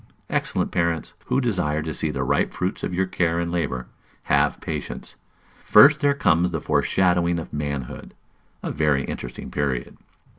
[0.31, 3.85] _Excellent parents, who desire to see the ripe fruits of your care and labor,
[4.23, 5.15] have patience!
[5.59, 8.15] First there comes the foreshadowing of manhood,
[8.63, 9.97] a very interesting period.